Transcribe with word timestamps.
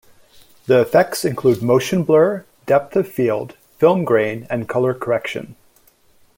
The 0.65 0.81
effects 0.81 1.23
include 1.25 1.61
motion 1.61 2.01
blur, 2.03 2.43
depth 2.65 2.95
of 2.95 3.07
field, 3.07 3.55
film 3.77 4.03
grain 4.03 4.47
and 4.49 4.67
color 4.67 4.95
correction. 4.95 5.55